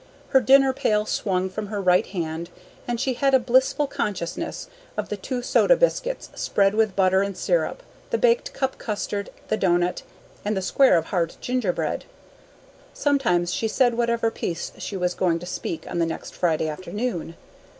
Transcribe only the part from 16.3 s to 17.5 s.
Friday afternoon.